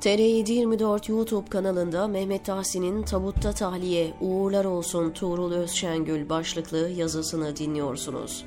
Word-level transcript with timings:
TR724 0.00 1.10
YouTube 1.10 1.48
kanalında 1.48 2.08
Mehmet 2.08 2.44
Tahsin'in 2.44 3.02
Tabutta 3.02 3.52
Tahliye 3.52 4.14
Uğurlar 4.20 4.64
Olsun 4.64 5.10
Tuğrul 5.10 5.52
Özşengül 5.52 6.28
başlıklı 6.28 6.88
yazısını 6.88 7.56
dinliyorsunuz. 7.56 8.44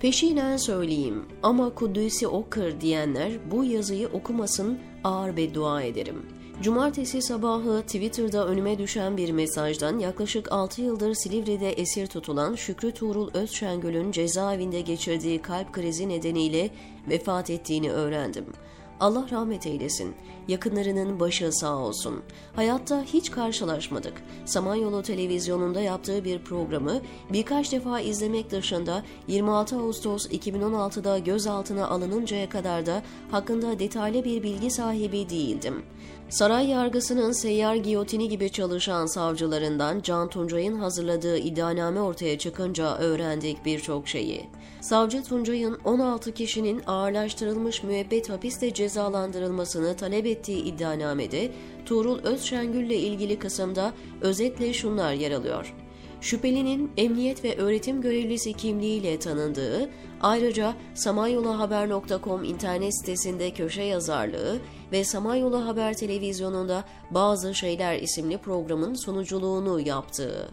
Peşinen 0.00 0.56
söyleyeyim 0.56 1.24
ama 1.42 1.74
Kudüs'ü 1.74 2.26
okur 2.26 2.80
diyenler 2.80 3.32
bu 3.50 3.64
yazıyı 3.64 4.08
okumasın 4.08 4.78
ağır 5.04 5.36
beddua 5.36 5.82
ederim. 5.82 6.26
Cumartesi 6.62 7.22
sabahı 7.22 7.82
Twitter'da 7.82 8.46
önüme 8.46 8.78
düşen 8.78 9.16
bir 9.16 9.30
mesajdan 9.30 9.98
yaklaşık 9.98 10.52
6 10.52 10.82
yıldır 10.82 11.14
Silivri'de 11.14 11.72
esir 11.72 12.06
tutulan 12.06 12.54
Şükrü 12.54 12.92
Tuğrul 12.92 13.30
Özşengül'ün 13.34 14.12
cezaevinde 14.12 14.80
geçirdiği 14.80 15.42
kalp 15.42 15.72
krizi 15.72 16.08
nedeniyle 16.08 16.70
vefat 17.08 17.50
ettiğini 17.50 17.92
öğrendim. 17.92 18.46
Allah 19.00 19.26
rahmet 19.30 19.66
eylesin. 19.66 20.14
Yakınlarının 20.48 21.20
başı 21.20 21.52
sağ 21.52 21.76
olsun. 21.76 22.22
Hayatta 22.56 23.02
hiç 23.02 23.30
karşılaşmadık. 23.30 24.22
Samanyolu 24.44 25.02
televizyonunda 25.02 25.80
yaptığı 25.80 26.24
bir 26.24 26.38
programı 26.38 27.00
birkaç 27.32 27.72
defa 27.72 28.00
izlemek 28.00 28.50
dışında 28.50 29.02
26 29.28 29.76
Ağustos 29.76 30.26
2016'da 30.26 31.18
gözaltına 31.18 31.88
alınıncaya 31.88 32.48
kadar 32.48 32.86
da 32.86 33.02
hakkında 33.30 33.78
detaylı 33.78 34.24
bir 34.24 34.42
bilgi 34.42 34.70
sahibi 34.70 35.30
değildim. 35.30 35.82
Saray 36.28 36.68
yargısının 36.68 37.32
seyyar 37.32 37.74
giyotini 37.74 38.28
gibi 38.28 38.50
çalışan 38.50 39.06
savcılarından 39.06 40.00
Can 40.00 40.28
Tuncay'ın 40.28 40.74
hazırladığı 40.74 41.38
iddianame 41.38 42.00
ortaya 42.00 42.38
çıkınca 42.38 42.96
öğrendik 42.98 43.64
birçok 43.64 44.08
şeyi. 44.08 44.48
Savcı 44.80 45.22
Tuncay'ın 45.22 45.78
16 45.84 46.32
kişinin 46.32 46.82
ağırlaştırılmış 46.86 47.82
müebbet 47.82 48.30
hapiste 48.30 48.74
cezalandırılmasını 48.88 49.96
talep 49.96 50.26
ettiği 50.26 50.64
iddianamede 50.64 51.50
Tuğrul 51.86 52.18
Özşengül 52.18 52.84
ile 52.84 52.96
ilgili 52.96 53.38
kısımda 53.38 53.92
özetle 54.20 54.72
şunlar 54.72 55.12
yer 55.12 55.32
alıyor. 55.32 55.74
Şüphelinin 56.20 56.90
emniyet 56.96 57.44
ve 57.44 57.56
öğretim 57.56 58.00
görevlisi 58.00 58.52
kimliğiyle 58.52 59.18
tanındığı, 59.18 59.90
ayrıca 60.20 60.74
samanyoluhaber.com 60.94 62.44
internet 62.44 62.98
sitesinde 63.00 63.50
köşe 63.50 63.82
yazarlığı 63.82 64.58
ve 64.92 65.04
Samanyolu 65.04 65.66
Haber 65.66 65.94
Televizyonu'nda 65.94 66.84
Bazı 67.10 67.54
Şeyler 67.54 67.96
isimli 67.96 68.38
programın 68.38 68.94
sunuculuğunu 68.94 69.80
yaptığı. 69.80 70.50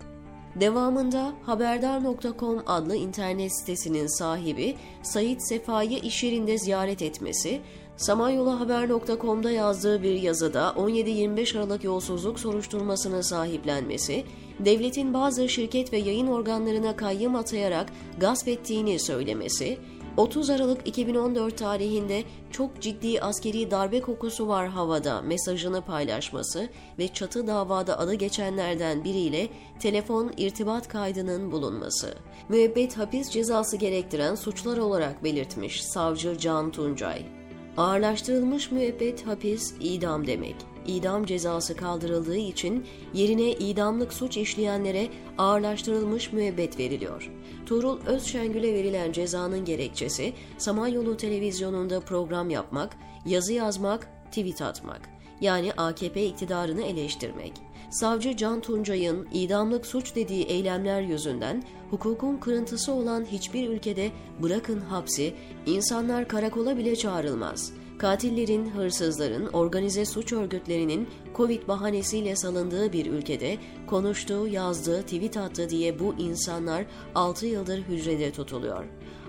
Devamında 0.55 1.33
Haberdar.com 1.45 2.63
adlı 2.65 2.95
internet 2.95 3.59
sitesinin 3.59 4.17
sahibi 4.17 4.75
Sait 5.03 5.47
Sefa'yı 5.47 5.97
iş 5.97 6.23
yerinde 6.23 6.57
ziyaret 6.57 7.01
etmesi, 7.01 7.61
Samanyoluhaber.com'da 7.97 9.51
yazdığı 9.51 10.03
bir 10.03 10.21
yazıda 10.21 10.73
17-25 10.77 11.57
Aralık 11.57 11.83
yolsuzluk 11.83 12.39
soruşturmasını 12.39 13.23
sahiplenmesi, 13.23 14.23
devletin 14.59 15.13
bazı 15.13 15.49
şirket 15.49 15.93
ve 15.93 15.97
yayın 15.97 16.27
organlarına 16.27 16.95
kayyım 16.95 17.35
atayarak 17.35 17.89
gasp 18.19 18.47
ettiğini 18.47 18.99
söylemesi, 18.99 19.77
30 20.17 20.49
Aralık 20.49 20.87
2014 20.87 21.57
tarihinde 21.57 22.23
çok 22.51 22.81
ciddi 22.81 23.21
askeri 23.21 23.71
darbe 23.71 24.01
kokusu 24.01 24.47
var 24.47 24.67
havada 24.67 25.21
mesajını 25.21 25.81
paylaşması 25.81 26.69
ve 26.99 27.07
çatı 27.07 27.47
davada 27.47 27.99
adı 27.99 28.13
geçenlerden 28.13 29.03
biriyle 29.03 29.47
telefon 29.79 30.31
irtibat 30.37 30.87
kaydının 30.87 31.51
bulunması. 31.51 32.13
Müebbet 32.49 32.97
hapis 32.97 33.29
cezası 33.29 33.77
gerektiren 33.77 34.35
suçlar 34.35 34.77
olarak 34.77 35.23
belirtmiş 35.23 35.83
savcı 35.83 36.37
Can 36.37 36.71
Tuncay. 36.71 37.44
Ağırlaştırılmış 37.77 38.71
müebbet 38.71 39.27
hapis 39.27 39.73
idam 39.79 40.27
demek. 40.27 40.55
İdam 40.87 41.25
cezası 41.25 41.75
kaldırıldığı 41.75 42.37
için 42.37 42.85
yerine 43.13 43.51
idamlık 43.51 44.13
suç 44.13 44.37
işleyenlere 44.37 45.07
ağırlaştırılmış 45.37 46.33
müebbet 46.33 46.79
veriliyor. 46.79 47.31
Tuğrul 47.65 47.99
Özşengül'e 48.05 48.73
verilen 48.73 49.11
cezanın 49.11 49.65
gerekçesi 49.65 50.33
Samanyolu 50.57 51.17
televizyonunda 51.17 51.99
program 51.99 52.49
yapmak, 52.49 52.97
yazı 53.25 53.53
yazmak, 53.53 54.07
tweet 54.31 54.61
atmak. 54.61 55.01
Yani 55.41 55.73
AKP 55.73 56.25
iktidarını 56.25 56.83
eleştirmek. 56.83 57.53
Savcı 57.95 58.37
Can 58.37 58.61
Tuncay'ın 58.61 59.27
idamlık 59.33 59.85
suç 59.85 60.15
dediği 60.15 60.43
eylemler 60.43 61.01
yüzünden 61.01 61.63
hukukun 61.89 62.37
kırıntısı 62.37 62.93
olan 62.93 63.25
hiçbir 63.25 63.69
ülkede 63.69 64.11
bırakın 64.39 64.79
hapsi, 64.79 65.33
insanlar 65.65 66.27
karakola 66.27 66.77
bile 66.77 66.95
çağrılmaz. 66.95 67.73
Katillerin, 67.97 68.69
hırsızların, 68.69 69.47
organize 69.47 70.05
suç 70.05 70.33
örgütlerinin 70.33 71.09
Covid 71.35 71.67
bahanesiyle 71.67 72.35
salındığı 72.35 72.93
bir 72.93 73.05
ülkede 73.05 73.57
konuştuğu, 73.87 74.47
yazdığı, 74.47 75.01
tweet 75.01 75.37
attı 75.37 75.69
diye 75.69 75.99
bu 75.99 76.15
insanlar 76.17 76.85
6 77.15 77.45
yıldır 77.45 77.77
hücrede 77.77 78.31
tutuluyor. 78.31 78.85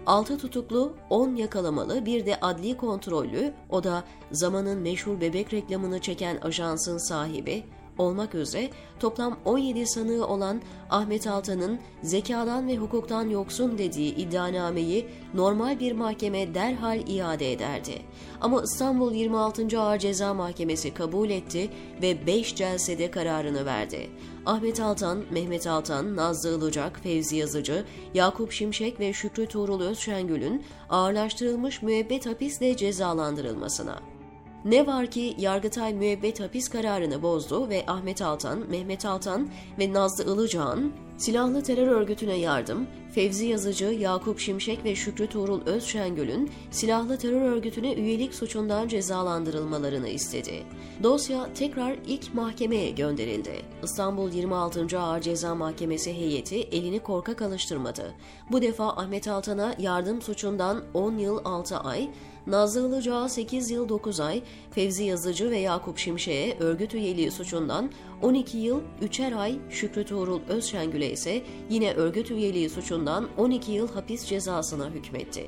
6 0.06 0.38
tutuklu, 0.38 0.92
10 1.10 1.34
yakalamalı, 1.34 2.06
bir 2.06 2.26
de 2.26 2.40
adli 2.40 2.76
kontrollü, 2.76 3.52
o 3.70 3.84
da 3.84 4.04
zamanın 4.32 4.78
meşhur 4.78 5.20
bebek 5.20 5.52
reklamını 5.52 6.00
çeken 6.00 6.36
ajansın 6.36 6.98
sahibi, 7.08 7.64
olmak 7.98 8.34
üzere 8.34 8.70
toplam 9.00 9.38
17 9.44 9.86
sanığı 9.86 10.26
olan 10.26 10.62
Ahmet 10.90 11.26
Altan'ın 11.26 11.78
zekadan 12.02 12.68
ve 12.68 12.76
hukuktan 12.76 13.30
yoksun 13.30 13.78
dediği 13.78 14.14
iddianameyi 14.14 15.08
normal 15.34 15.80
bir 15.80 15.92
mahkeme 15.92 16.54
derhal 16.54 17.08
iade 17.08 17.52
ederdi. 17.52 18.02
Ama 18.40 18.62
İstanbul 18.62 19.12
26. 19.12 19.80
Ağır 19.80 19.98
Ceza 19.98 20.34
Mahkemesi 20.34 20.94
kabul 20.94 21.30
etti 21.30 21.70
ve 22.02 22.26
5 22.26 22.56
celsede 22.56 23.10
kararını 23.10 23.64
verdi. 23.66 24.10
Ahmet 24.46 24.80
Altan, 24.80 25.24
Mehmet 25.30 25.66
Altan, 25.66 26.16
Nazlı 26.16 26.58
Ilıcak, 26.58 27.00
Fevzi 27.02 27.36
Yazıcı, 27.36 27.84
Yakup 28.14 28.52
Şimşek 28.52 29.00
ve 29.00 29.12
Şükrü 29.12 29.46
Tuğrul 29.46 29.80
Özşengül'ün 29.80 30.64
ağırlaştırılmış 30.90 31.82
müebbet 31.82 32.26
hapisle 32.26 32.76
cezalandırılmasına. 32.76 34.15
Ne 34.66 34.86
var 34.86 35.06
ki 35.06 35.34
Yargıtay 35.38 35.94
müebbet 35.94 36.40
hapis 36.40 36.68
kararını 36.68 37.22
bozdu 37.22 37.68
ve 37.68 37.84
Ahmet 37.86 38.22
Altan, 38.22 38.70
Mehmet 38.70 39.04
Altan 39.04 39.48
ve 39.78 39.92
Nazlı 39.92 40.34
Ilıcağ'ın 40.34 40.92
silahlı 41.18 41.62
terör 41.62 41.86
örgütüne 41.86 42.36
yardım, 42.36 42.86
Fevzi 43.14 43.46
Yazıcı, 43.46 43.84
Yakup 43.84 44.38
Şimşek 44.38 44.84
ve 44.84 44.94
Şükrü 44.94 45.26
Tuğrul 45.26 45.66
Özşengül'ün 45.66 46.50
silahlı 46.70 47.18
terör 47.18 47.40
örgütüne 47.40 47.94
üyelik 47.94 48.34
suçundan 48.34 48.88
cezalandırılmalarını 48.88 50.08
istedi. 50.08 50.62
Dosya 51.02 51.52
tekrar 51.54 51.96
ilk 52.06 52.34
mahkemeye 52.34 52.90
gönderildi. 52.90 53.62
İstanbul 53.82 54.32
26. 54.32 54.98
Ağır 54.98 55.20
Ceza 55.20 55.54
Mahkemesi 55.54 56.14
heyeti 56.14 56.60
elini 56.60 56.98
korkak 56.98 57.42
alıştırmadı. 57.42 58.14
Bu 58.52 58.62
defa 58.62 58.88
Ahmet 58.88 59.28
Altan'a 59.28 59.74
yardım 59.78 60.22
suçundan 60.22 60.84
10 60.94 61.18
yıl 61.18 61.40
6 61.44 61.76
ay, 61.76 62.10
Nazlı 62.46 62.88
Ilıcak'a 62.88 63.28
8 63.28 63.70
yıl 63.70 63.88
9 63.88 64.20
ay, 64.20 64.42
Fevzi 64.70 65.04
Yazıcı 65.04 65.50
ve 65.50 65.58
Yakup 65.58 65.98
Şimşek'e 65.98 66.64
örgüt 66.64 66.94
üyeliği 66.94 67.30
suçundan 67.30 67.90
12 68.22 68.58
yıl 68.58 68.80
3'er 69.02 69.36
ay, 69.36 69.58
Şükrü 69.70 70.04
Tuğrul 70.04 70.40
Özşengül'e 70.48 71.05
ise 71.10 71.42
yine 71.70 71.94
örgüt 71.94 72.30
üyeliği 72.30 72.70
suçundan 72.70 73.28
12 73.36 73.72
yıl 73.72 73.88
hapis 73.88 74.26
cezasına 74.26 74.90
hükmetti. 74.90 75.46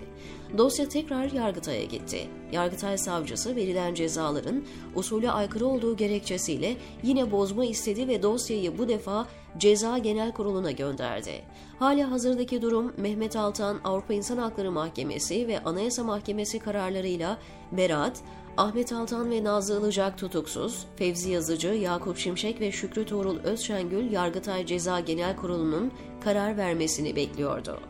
Dosya 0.58 0.88
tekrar 0.88 1.32
Yargıtay'a 1.32 1.84
gitti. 1.84 2.28
Yargıtay 2.52 2.98
savcısı 2.98 3.56
verilen 3.56 3.94
cezaların 3.94 4.64
usulü 4.94 5.30
aykırı 5.30 5.66
olduğu 5.66 5.96
gerekçesiyle 5.96 6.76
yine 7.02 7.30
bozma 7.30 7.64
istedi 7.64 8.08
ve 8.08 8.22
dosyayı 8.22 8.78
bu 8.78 8.88
defa 8.88 9.26
Ceza 9.58 9.98
Genel 9.98 10.32
Kurulu'na 10.32 10.70
gönderdi. 10.70 11.42
Hala 11.78 12.10
hazırdaki 12.10 12.62
durum 12.62 12.92
Mehmet 12.96 13.36
Altan 13.36 13.80
Avrupa 13.84 14.14
İnsan 14.14 14.36
Hakları 14.36 14.72
Mahkemesi 14.72 15.48
ve 15.48 15.64
Anayasa 15.64 16.04
Mahkemesi 16.04 16.58
kararlarıyla 16.58 17.38
beraat, 17.72 18.22
Ahmet 18.58 18.92
Altan 18.92 19.30
ve 19.30 19.44
Nazlı 19.44 19.80
Ilıcak 19.80 20.18
tutuksuz, 20.18 20.86
Fevzi 20.96 21.30
Yazıcı, 21.30 21.68
Yakup 21.68 22.18
Şimşek 22.18 22.60
ve 22.60 22.72
Şükrü 22.72 23.06
Tuğrul 23.06 23.38
Özşengül 23.38 24.12
Yargıtay 24.12 24.66
Ceza 24.66 25.00
Genel 25.00 25.36
Kurulu'nun 25.36 25.92
karar 26.24 26.56
vermesini 26.56 27.16
bekliyordu. 27.16 27.80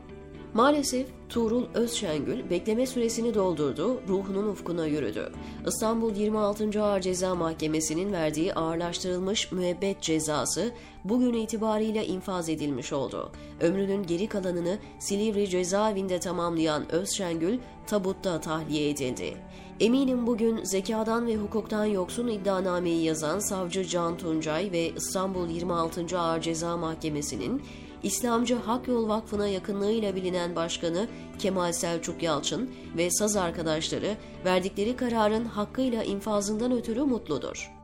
Maalesef 0.55 1.07
Tuğrul 1.29 1.65
Özşengül 1.75 2.51
bekleme 2.51 2.87
süresini 2.87 3.35
doldurdu, 3.35 4.01
ruhunun 4.09 4.49
ufkuna 4.49 4.87
yürüdü. 4.87 5.33
İstanbul 5.67 6.15
26. 6.17 6.83
Ağır 6.83 7.01
Ceza 7.01 7.35
Mahkemesi'nin 7.35 8.13
verdiği 8.13 8.55
ağırlaştırılmış 8.55 9.53
müebbet 9.53 10.03
cezası 10.03 10.73
bugün 11.05 11.33
itibariyle 11.33 12.07
infaz 12.07 12.49
edilmiş 12.49 12.93
oldu. 12.93 13.33
Ömrünün 13.61 14.03
geri 14.03 14.27
kalanını 14.27 14.79
Silivri 14.99 15.49
cezaevinde 15.49 16.21
tamamlayan 16.21 16.93
Özşengül 16.93 17.59
tabutta 17.87 18.41
tahliye 18.41 18.91
edildi. 18.91 19.37
Eminim 19.81 20.27
bugün 20.27 20.65
zekadan 20.65 21.27
ve 21.27 21.37
hukuktan 21.37 21.85
yoksun 21.85 22.29
iddianameyi 22.29 23.05
yazan 23.05 23.39
savcı 23.39 23.85
Can 23.85 24.17
Tuncay 24.17 24.73
ve 24.73 24.91
İstanbul 24.97 25.49
26. 25.49 26.19
Ağır 26.19 26.41
Ceza 26.41 26.77
Mahkemesi'nin 26.77 27.63
İslamcı 28.03 28.55
Hak 28.55 28.89
Yol 28.89 29.09
Vakfı'na 29.09 29.49
yakınlığıyla 29.49 30.17
bilinen 30.17 30.57
başkanı 30.57 31.09
Kemal 31.39 31.73
Selçuk 31.73 32.23
Yalçın 32.23 32.71
ve 32.97 33.11
saz 33.11 33.37
arkadaşları 33.37 34.17
verdikleri 34.45 34.97
kararın 34.97 35.45
hakkıyla 35.45 36.03
infazından 36.03 36.73
ötürü 36.73 37.03
mutludur. 37.03 37.78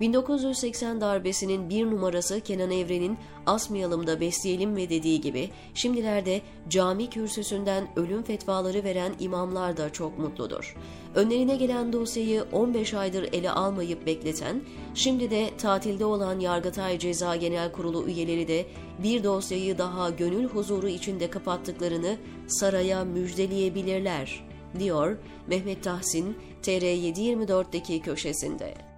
1980 0.00 1.00
darbesinin 1.00 1.70
bir 1.70 1.86
numarası 1.86 2.40
Kenan 2.40 2.70
Evren'in 2.70 3.18
asmayalım 3.46 4.06
da 4.06 4.20
besleyelim 4.20 4.70
mi 4.70 4.90
dediği 4.90 5.20
gibi 5.20 5.50
şimdilerde 5.74 6.40
cami 6.68 7.10
kürsüsünden 7.10 7.88
ölüm 7.96 8.22
fetvaları 8.22 8.84
veren 8.84 9.12
imamlar 9.20 9.76
da 9.76 9.92
çok 9.92 10.18
mutludur. 10.18 10.76
Önlerine 11.14 11.56
gelen 11.56 11.92
dosyayı 11.92 12.44
15 12.52 12.94
aydır 12.94 13.28
ele 13.32 13.50
almayıp 13.50 14.06
bekleten, 14.06 14.62
şimdi 14.94 15.30
de 15.30 15.50
tatilde 15.58 16.04
olan 16.04 16.40
Yargıtay 16.40 16.98
Ceza 16.98 17.36
Genel 17.36 17.72
Kurulu 17.72 18.08
üyeleri 18.08 18.48
de 18.48 18.66
bir 19.02 19.24
dosyayı 19.24 19.78
daha 19.78 20.10
gönül 20.10 20.44
huzuru 20.44 20.88
içinde 20.88 21.30
kapattıklarını 21.30 22.16
saraya 22.46 23.04
müjdeleyebilirler, 23.04 24.46
diyor 24.78 25.16
Mehmet 25.46 25.84
Tahsin 25.84 26.36
TR724'deki 26.62 28.00
köşesinde. 28.00 28.89